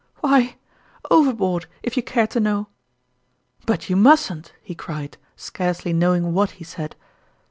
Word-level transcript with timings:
"Why, 0.21 0.55
overboard, 1.11 1.67
if 1.83 1.95
you 1.95 2.01
care 2.01 2.25
to 2.25 2.39
know!"" 2.39 2.69
But 3.67 3.87
you 3.87 3.95
mustn't!" 3.95 4.51
he 4.63 4.73
cried, 4.73 5.15
scarcely 5.35 5.93
know 5.93 6.15
ing 6.15 6.33
what 6.33 6.49
he 6.57 6.63
said. 6.63 6.95